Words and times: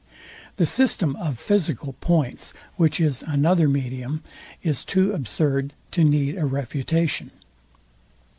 The 0.55 0.65
system 0.65 1.15
of 1.17 1.37
physical 1.37 1.93
points, 1.93 2.55
which 2.75 2.99
is 2.99 3.21
another 3.27 3.69
medium, 3.69 4.23
is 4.63 4.83
too 4.83 5.11
absurd 5.13 5.73
to 5.91 6.03
need 6.03 6.39
a 6.39 6.45
refutation. 6.47 7.29